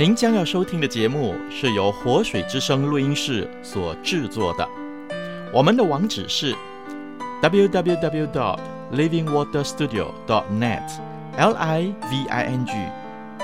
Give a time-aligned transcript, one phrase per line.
[0.00, 4.66] 您将要收听的节目是由活水之声录音室所制作的。
[5.52, 6.56] 我们的网址是
[7.42, 8.58] www.dot
[8.94, 10.90] livingwaterstudio.dot net
[11.36, 12.72] l i v i n g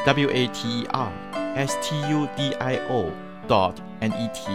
[0.07, 1.13] w a t e r
[1.57, 3.11] s t u d i o
[3.47, 4.51] dot n e t，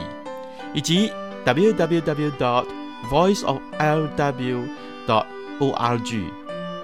[0.73, 1.11] 以及
[1.45, 2.65] www.dot
[3.11, 5.25] voiceoflw.dot
[5.59, 6.31] org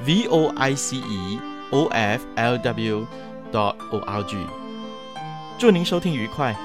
[0.06, 1.40] v o i c e
[1.72, 3.08] o f l w
[3.52, 4.67] dot o r g。
[5.58, 6.56] 祝您收听愉快。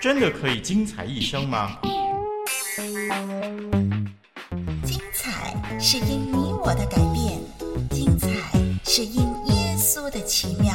[0.00, 1.78] 真的可以精彩一生吗？
[5.86, 7.38] 是因你我的改变，
[7.90, 8.26] 精彩
[8.86, 10.74] 是因耶稣的奇妙。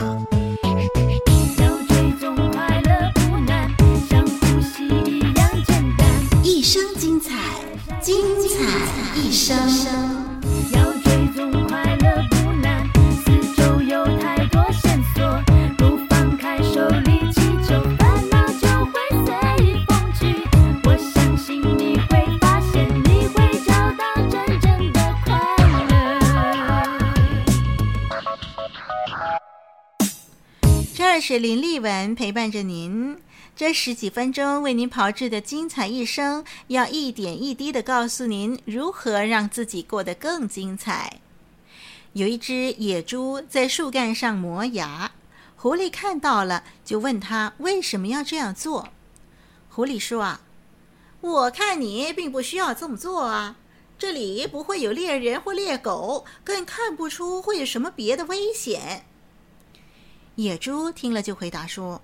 [31.02, 33.22] 这是林丽文陪伴着您，
[33.56, 41.22] 这十几分钟为您炮制的精彩一生，要一点一滴地告诉您如何让自己过得更精彩。
[42.12, 45.14] 有一只野猪在树干上磨牙，
[45.56, 48.90] 狐狸看到了，就问他为什么要这样做。
[49.70, 50.42] 狐狸说：“啊，
[51.22, 53.56] 我看你并不需要这么做啊，
[53.98, 59.06] 这里不会有猎人或猎狗，更看不出会有什么别的危险。”
[60.40, 62.02] 野猪听了就回答说：“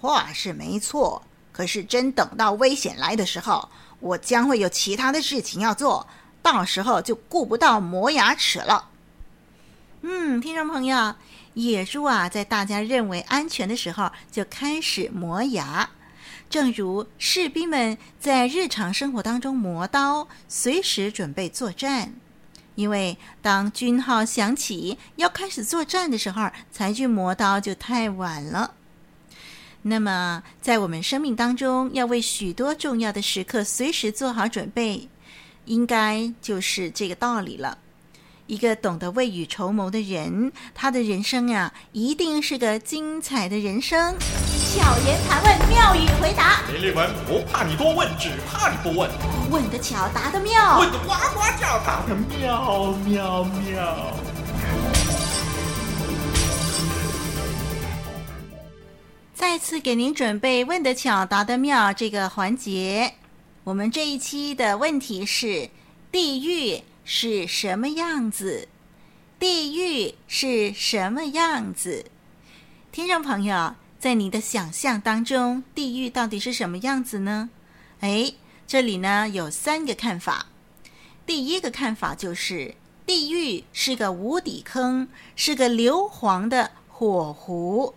[0.00, 3.68] 话是没错，可是真等到危险来的时候，
[4.00, 6.04] 我将会有其他的事情要做，
[6.42, 8.90] 到时候就顾不到磨牙齿了。”
[10.02, 11.14] 嗯，听众朋友，
[11.54, 15.88] 野猪啊，在大家认为安全的时候就开始磨牙，
[16.50, 22.14] 正如士兵们在日常生活当中磨刀，随时准备作战。
[22.76, 28.74] 因为当军号响起要开始作战的时候，才去磨刀就太晚了。
[29.82, 35.08] 那么，在我们生命当中，要为许多重要的时刻随时做好准备，
[35.64, 37.78] 应该就是这个道理了。
[38.46, 44.14] 一个懂得未雨绸缪的人，他的人生呀，一定是个精彩的人生。
[44.76, 46.60] 巧言盘问，妙语回答。
[46.70, 49.10] 雷立文不怕你多问，只怕你不问。
[49.50, 50.78] 问得巧，答得妙。
[50.78, 54.12] 问得呱呱叫，答得妙妙妙。
[59.32, 63.14] 再次给您准备问得巧，答得妙这个环节。
[63.64, 65.70] 我们这一期的问题是：
[66.12, 68.68] 地狱是什么样子？
[69.38, 72.04] 地狱是什么样子？
[72.92, 73.74] 听众朋友，
[74.06, 77.50] 在你的想象当中，地狱到底是什么样子呢？
[77.98, 78.32] 哎，
[78.64, 80.46] 这里呢有三个看法。
[81.26, 87.94] 第一个看法就是，地狱是个无底坑，是个硫磺的火湖。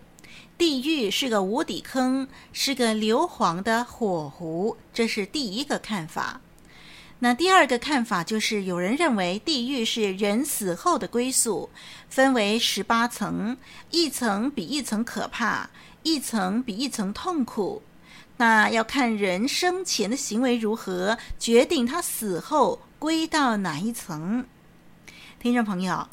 [0.58, 6.40] 地狱是个无底坑，是个硫磺的火湖，这是第一个看法。
[7.22, 11.70] 那第二个看法就是，有人认为地狱是人死后的归宿，
[12.08, 13.56] 分为十八层，
[13.90, 15.68] 一层比一层可怕，
[16.02, 17.82] 一层比一层痛苦。
[18.36, 24.44] 那要看人生前的行为如何，决定他死后归到哪一层。
[25.38, 26.08] 听众朋友，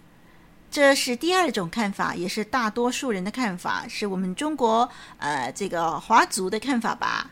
[0.70, 7.32] 这是第二种看法，也是大多数人的看法，是我们中国呃这个华族的看法吧，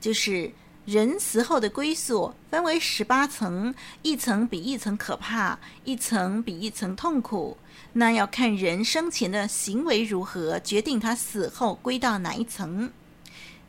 [0.00, 0.52] 就是。
[0.86, 7.58] 人死后的归宿分为十八层，一层比一层可怕，一层比一层痛苦。
[7.98, 12.92] 那要看人生前的行为如何，决定他死后归到哪一层。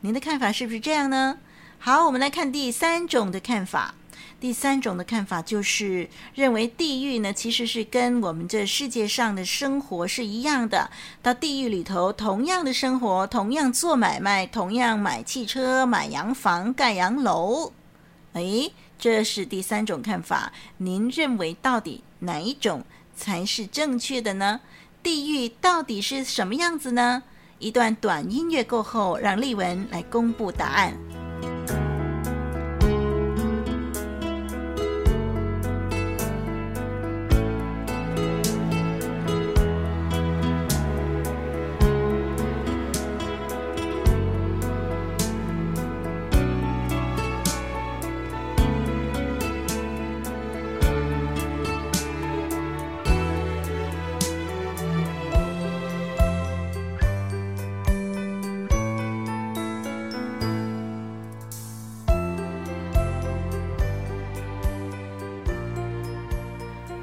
[0.02, 1.38] 您的看法是不是这样呢？
[1.78, 3.94] 好，我们来看第三种的看法。
[4.38, 10.90] 第三种的看法就是认为地狱呢，其实是跟我们这世界上的生活是一样的。
[11.22, 17.72] 到地狱里头，同样的生活，同样做买卖，同样买汽车、买洋房、盖洋楼。
[18.34, 20.52] 诶，这是第三种看法。
[20.76, 22.84] 您认为到底哪一种
[23.18, 24.60] 才是正确的呢？
[25.02, 27.24] 地狱到底是什么样子呢？
[27.58, 30.96] 一段短音乐过后，让丽文来公布答案。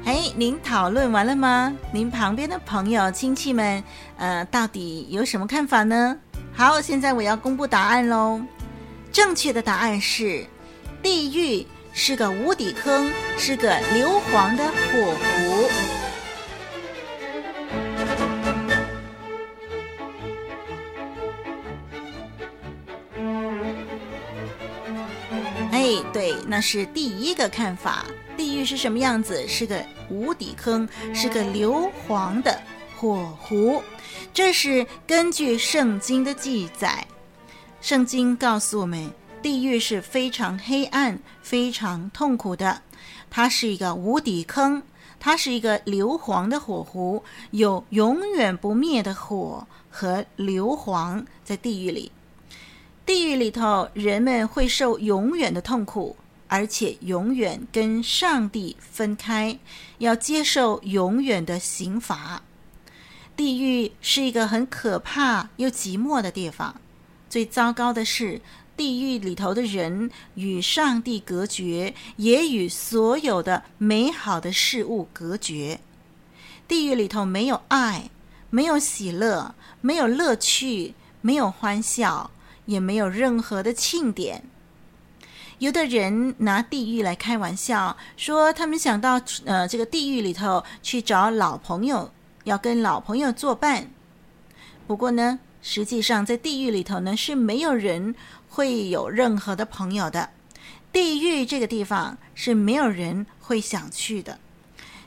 [0.06, 1.76] 哎，您讨论完了吗？
[1.92, 3.82] 您旁边的朋友、亲戚们，
[4.16, 6.16] 呃，到底有什么看法呢？
[6.54, 8.40] 好，现在我要公布答案喽。
[9.10, 10.46] 正确的答案是，
[11.02, 15.68] 地狱是个无底坑，是个硫磺的火湖。
[25.72, 28.06] 哎，对，那是第一个看法。
[28.36, 29.46] 地狱是什么样子？
[29.48, 32.60] 是个无底坑，是个硫磺的
[32.96, 33.82] 火湖。
[34.34, 37.06] 这是根据圣经的记载。
[37.80, 39.10] 圣经告诉我们，
[39.40, 42.82] 地狱是非常黑暗、非常痛苦的。
[43.30, 44.82] 它是一个无底坑，
[45.18, 47.22] 它是一个硫磺的火湖，
[47.52, 52.10] 有永远不灭的火和硫磺在地狱里。
[53.04, 56.16] 地狱里头，人们会受永远的痛苦。
[56.48, 59.58] 而且永远跟上帝分开，
[59.98, 62.42] 要接受永远的刑罚。
[63.36, 66.80] 地狱是一个很可怕又寂寞的地方。
[67.28, 68.40] 最糟糕的是，
[68.76, 75.80] 地狱里头的人与上帝隔绝，也与所有的美好的事物隔绝。
[76.68, 78.10] 地狱里头没有爱，
[78.48, 82.30] 没有喜乐，没有乐趣，没有欢笑，
[82.64, 84.44] 也没有任何的庆典。
[85.58, 92.10] 有的人拿地狱来开玩笑，说他们想到呃这个地狱里头去找老朋友，
[92.44, 93.88] 要跟老朋友作伴。
[94.86, 98.14] 不过呢，实际上在地狱里头呢是没有人
[98.50, 100.28] 会有任何的朋友的。
[100.92, 104.38] 地狱这个地方是没有人会想去的。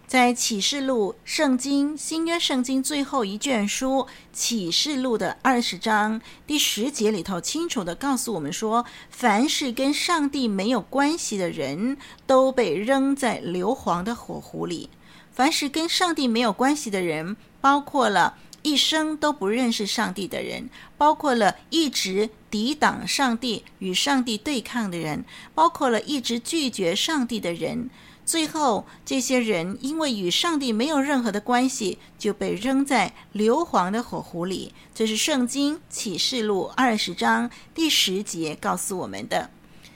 [0.09, 11.95] 在启示录圣经新约圣经最后一卷书启示录的二十章第十节里头，清楚地告诉我们说，凡是跟上帝没有关系的人，
[12.25, 14.89] 都被扔在硫磺的火湖里。
[15.31, 18.33] 凡是跟上帝没有关系的人，包括了
[18.63, 25.23] 一生都不认识上帝的人，包括了一直抵挡上帝与上帝对抗的人，
[25.53, 27.91] 包括了一直拒绝上帝的人。
[28.29, 34.71] 最后，这些人因为与上帝没有任何的关系，就被扔在硫磺的火湖里。
[34.93, 39.49] 这是圣经启示录二十章第十节告诉我们的。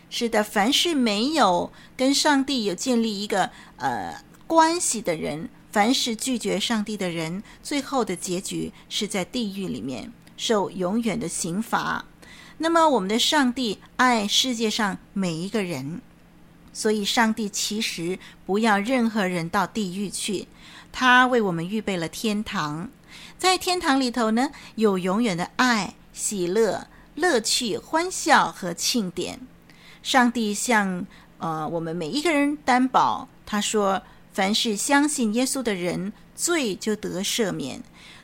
[0.09, 12.03] 是的，凡是没有跟上帝有建立一个呃关系的人，凡是拒绝上帝的人，最后的结局是在地狱里面受永远的刑罚。
[12.57, 16.01] 那么，我们的上帝爱世界上每一个人。
[16.73, 20.47] 所以，上帝其实不要任何人到地狱去，
[20.91, 22.89] 他为我们预备了天堂。
[23.37, 29.39] 在天堂里头呢，有永远的爱、喜乐、乐趣、欢笑和庆典。
[30.01, 31.05] 上帝向
[31.37, 34.01] 呃我们每一个人担保，他说：
[34.33, 37.83] 凡是相信耶稣的人，罪就得赦免。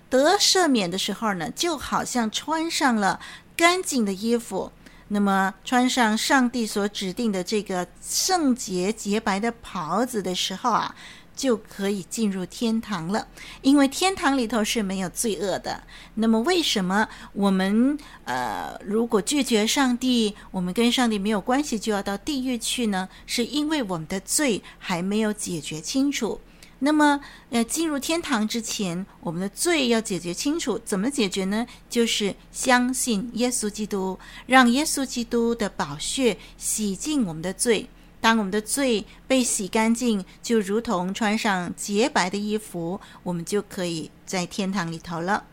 [0.09, 3.19] 得赦免的时候呢，就好像穿上了
[3.55, 4.71] 干净的衣服。
[5.09, 10.95] 那么穿上上帝所指定的这个圣洁洁白的袍子的时候啊，
[11.35, 13.27] 就可以进入天堂了。
[13.61, 15.83] 因为天堂里头是没有罪恶的。
[16.15, 23.09] 那么为什么我们呃如果拒绝上帝，我们跟上帝没有关系，就要到地狱去呢？
[23.25, 26.39] 是因为我们的罪还没有解决清楚。
[26.81, 27.19] 那么，
[27.49, 30.79] 呃，进入天堂之前，我们的罪要解决清楚。
[30.85, 31.67] 怎么解决呢？
[31.89, 37.89] 就是相信耶稣基督，让耶稣基督的宝血洗净我们的罪。
[38.21, 45.45] 当我们的罪被洗干净，就如同穿上洁白的衣服，我们就可以在天堂里头了。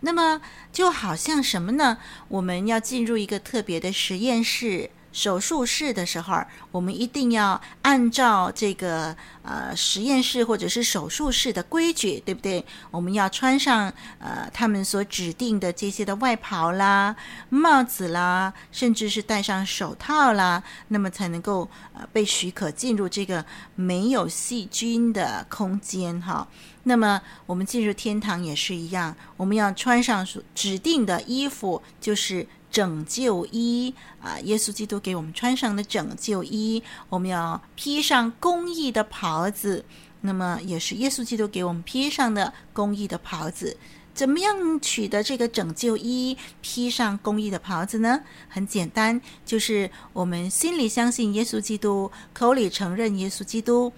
[0.00, 0.40] 那么，
[0.72, 1.98] 就好像什么呢？
[2.28, 4.90] 我们要进入一个特别的实验室。
[5.18, 12.64] 手术室的时候，我们一定要按照这个呃实验室或者是手术室的规矩，对不对？
[12.92, 17.16] 我们要穿上呃他们所指定的这些的外袍啦、
[17.48, 23.44] 帽子啦，甚至是戴上手套啦，那么才能够呃被许可进入这个
[23.74, 26.46] 没有细菌的空间哈。
[26.84, 32.46] 那么我们进入天堂也是一样，我们要穿上指定的衣服，就是。
[32.70, 39.84] 拯救衣啊，耶稣基督给我们穿上的拯救衣，我们要披上公义的袍子。
[40.20, 43.76] 那么，也是耶稣基督给我们披上的公义的袍子。
[44.12, 48.20] 怎么样取得这个拯救衣，披上公义的袍子呢？
[48.48, 53.92] 很简单，就是我们心里相信耶稣基督，口里承认耶稣基督。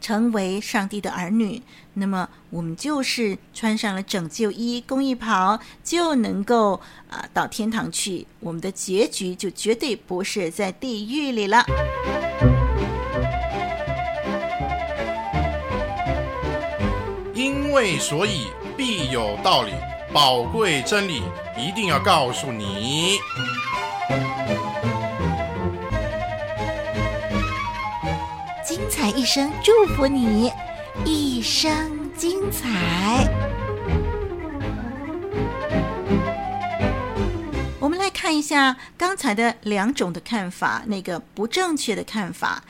[0.00, 1.62] 成为上帝的儿女，
[1.94, 8.26] 那么我们就是穿上了拯救衣、公益袍，就能够啊、到天堂去。
[8.40, 11.64] 我们的结局就绝对不是在地狱里了。
[17.34, 19.72] 因为所以必有道理，
[20.12, 21.22] 宝贵真理
[21.56, 23.18] 一定要告诉你。
[29.20, 30.50] 一生，祝福你
[31.04, 32.66] 一生精彩。
[37.78, 42.64] 我们来看一下刚才的两种的看法，那个不正确的看法。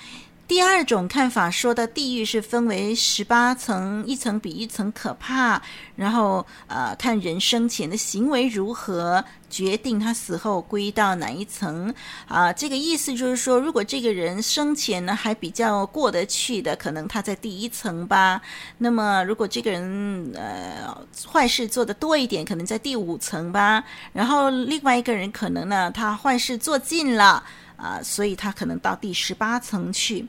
[0.51, 5.63] 第二种看法说的地狱是分为十八层，一层比一层可怕，
[5.95, 11.95] 然后呃，看人生前的行为如何，决定他死后归到哪一层
[12.27, 18.43] 啊、这个意思就是说，如果这个人生前呢还比较过得去的，可能他在第一层吧。
[18.79, 20.93] 那么如果这个人呃
[21.33, 23.85] 坏事做得多一点，可能在第五层吧。
[24.13, 27.41] 然后另外一个人可能呢，他坏事做尽了
[27.77, 30.27] 啊、所以他可能到第十八层去。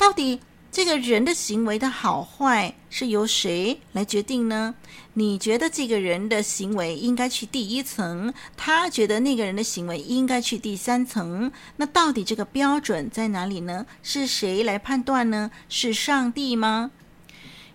[0.00, 0.40] 到底
[0.72, 4.74] 这个人的行为的好坏是由谁来决定呢？
[5.12, 11.52] 你觉得这个人的行为应该去第一层，他觉得那个人的行为应该去第三层。
[11.76, 13.84] 那到底这个标准在哪里呢？
[14.02, 15.50] 是谁来判断呢？
[15.68, 16.92] 是上帝吗？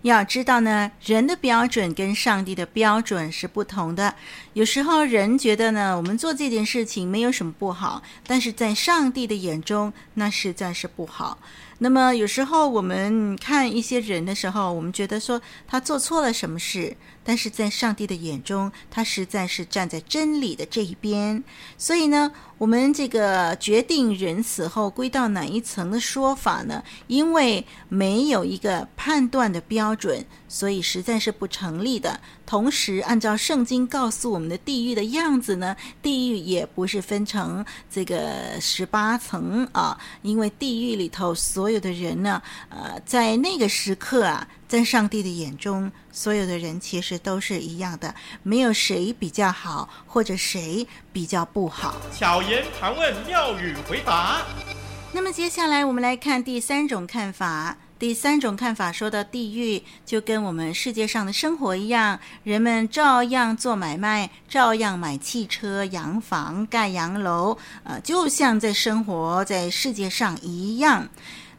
[0.02, 4.14] 要知道呢，人的标准跟上帝的标准是不同的。
[4.52, 11.38] 有时候人觉得呢，我们做这件事情没有什么不好，但是在上帝的眼中，那实在是不好。
[11.78, 21.44] 那么有时候我们看一些人的时候，我们觉得说他做错了什么事，但是在上帝的眼中，他实在是站在真理的这一边。
[21.76, 32.18] 所以呢，我们这个决定人死后归到哪一层的说法呢，因为没有一个判断的标准，所以实在是不成立的。
[32.46, 51.96] 同时，按照圣经告诉我们的地狱的样子呢，地狱也不是分成这个十八层啊，因为地狱里头所有的人呢，呃，在那个时刻啊，在上帝的眼中，所有的人其实都是一样的，没有谁比较好，或者谁比较不好。
[52.12, 54.42] 巧言盘问，妙语回答。
[55.12, 57.76] 那么接下来我们来看第三种看法。
[57.98, 71.08] 第三种看法说到地狱就跟我们世界上的生活一样，人们照样做买卖，照样买汽车、洋房、盖洋楼，呃，就像在生活在世界上一样。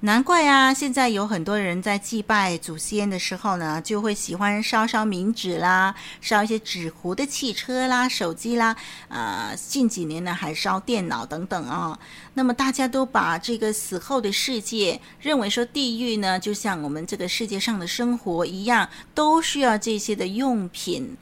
[0.02, 0.72] 难怪啊！
[0.72, 8.76] 现在有很多人在祭拜祖先的时候呢，就会喜欢烧烧冥纸啦，烧一些纸糊的汽车啦、手机啦，
[9.08, 11.98] 啊、呃，近几年呢还烧电脑等等啊。
[12.36, 21.18] 那么大家都把这个死后的世界认为说地狱呢，就像我们这个世界上的生活一样，都需要这些的用品。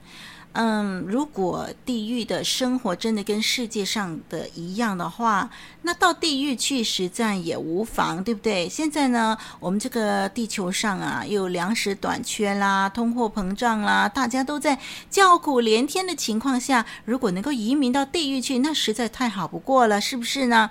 [0.58, 5.50] 嗯，如果地狱的生活真的跟世界上的一样的话，
[5.82, 8.66] 那到地狱去实在也无妨，对不对？
[8.66, 14.78] 现在呢，我们这个地球上啊，又粮食短缺啦，通货膨胀啦，大家都在
[15.10, 20.70] 叫苦连天的情况下，如果能够移民到地狱去，那实在太好不过了，是不是呢？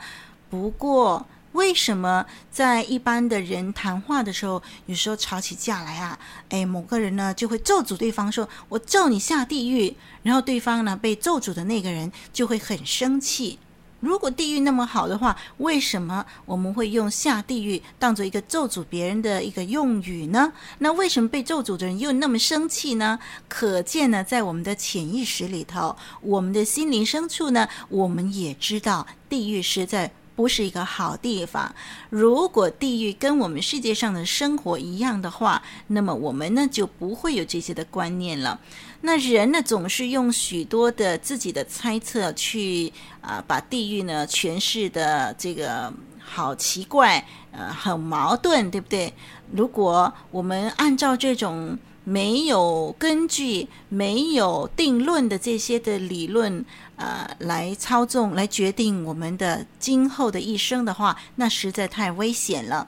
[0.49, 1.27] 不过。
[1.55, 6.19] 为什么在一般的人谈话的时候，有时候吵起架来啊？
[6.49, 9.95] 哎，某个人呢就会咒诅对方说，我咒你下地狱。
[10.21, 13.57] 然后对方呢被咒诅的那个人就会很生气。
[14.01, 20.51] 如果地狱那么好的话，为什么我们会用下地狱当做一个咒诅别人的一个用语呢？
[20.79, 23.17] 那为什么被咒诅的人又那么生气呢？
[23.47, 30.11] 可见呢，在我们的潜意识里头，我们的心灵深处呢，我们也知道地狱是在。
[30.35, 31.73] 不是一个好地方。
[32.09, 38.59] 如果地狱跟我们世界上的生活一样的话，那么我们呢就不会有这些的观念了。
[39.01, 49.13] 那人呢总是用许多的自己的猜测去啊、把地狱呢诠释的这个好奇怪，呃，很矛盾，对不对？
[49.51, 51.77] 如果我们按照这种。
[52.05, 56.63] 没有根据、没有定论的这些的理论，
[56.95, 62.87] 呃，来操纵、来决定我们的今后的一生的话，那实在太危险了。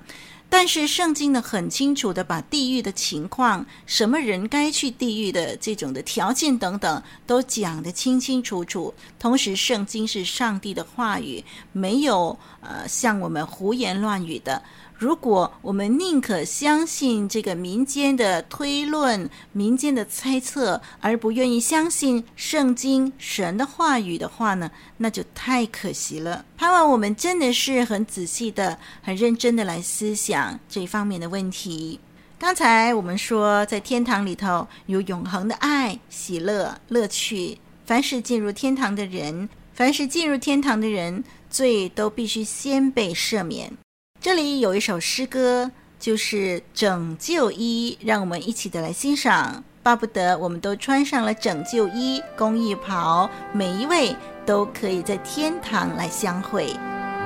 [0.49, 8.93] 但是圣经呢，很清楚的把地狱的情况、什么人该去地狱的这种的条件等等，都讲得清清楚楚。
[9.19, 11.43] 同时，圣经是上帝的话语，
[11.73, 14.61] 没有呃像我们胡言乱语的。
[14.97, 26.43] 如果我们宁可相信这个民间的推论、民间的猜测，而不愿意相信圣经神的话语的话呢，那就太可惜了。
[26.57, 31.99] 盼望我们真的是很仔细的、很认真的来思想这方面的问题。
[32.39, 37.59] 刚才我们说，在天堂里头有永恒的爱、喜乐、乐趣。
[37.85, 43.71] 凡是进入天堂的人，凡是进入天堂的人，罪都必须先被赦免。
[44.19, 45.69] 这里有一首诗歌，
[45.99, 49.63] 就是拯救衣，让我们一起的来欣赏。
[49.83, 56.73] 巴不得我们都穿上了拯救衣、公益袍，每一位都可以在天堂来相会。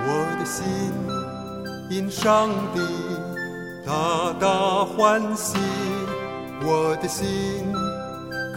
[0.04, 0.64] 我的心
[1.90, 2.82] 因上帝
[3.86, 5.58] 大大欢喜，
[6.62, 7.26] 我的心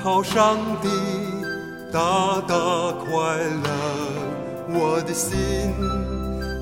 [0.03, 0.89] 靠上帝
[1.93, 2.57] 大大
[3.07, 3.71] 快乐，
[4.69, 5.39] 我的心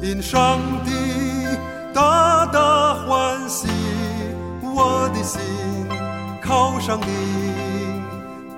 [0.02, 0.92] 因上帝
[1.94, 3.68] 大大欢喜，
[4.62, 5.40] 我的心
[6.40, 7.06] 靠上你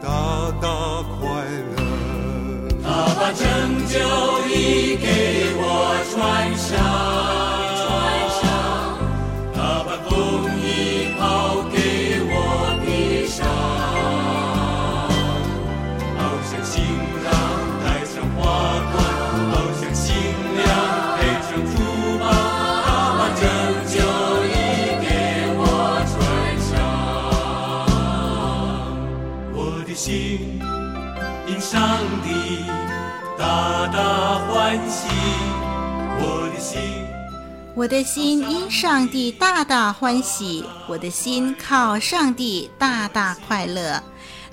[0.00, 0.09] 大
[0.61, 0.69] 大
[1.19, 1.19] 快
[1.69, 1.75] 乐。
[2.83, 3.43] 他把拯
[3.87, 3.99] 救
[4.49, 5.07] 已给
[34.64, 35.06] 欢喜，
[36.18, 36.80] 我的心，
[37.75, 44.02] 我的心因上帝大大欢喜，我的心靠上帝大大快乐。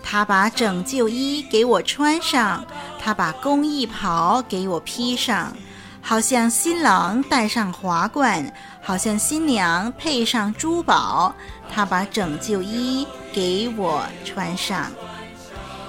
[0.03, 2.61] 他把拯救衣给我穿上，
[2.99, 5.55] 他把公义袍给我披上，
[6.01, 11.33] 好像新郎戴上华冠，好像新娘配上珠宝。
[11.73, 14.91] 他把拯救衣给我穿上。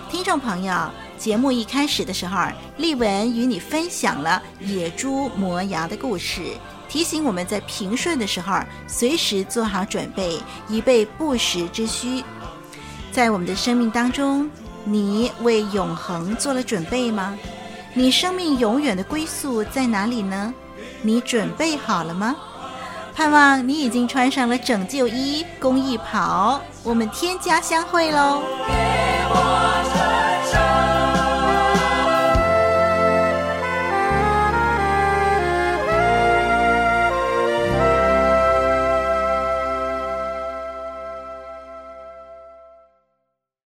[0.08, 0.72] 听众朋友。
[1.22, 6.42] 节目一开始的时候，丽文与你分享了野猪磨牙的故事，
[6.88, 8.58] 提醒我们在平顺的时候，
[8.88, 12.24] 随时做好准备，以备不时之需。
[13.12, 14.50] 在我们的生命当中，
[14.82, 17.38] 你为永恒做了准备吗？
[17.94, 20.52] 你生命永远的归宿在哪里呢？
[21.02, 22.34] 你准备好了吗？
[23.14, 28.42] 盼望你已经穿上了拯救衣、公益袍，我们天家相会喽！